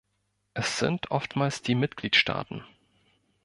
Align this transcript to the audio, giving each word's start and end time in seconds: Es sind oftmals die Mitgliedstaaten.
Es 0.55 0.79
sind 0.79 1.11
oftmals 1.11 1.61
die 1.61 1.75
Mitgliedstaaten. 1.75 2.63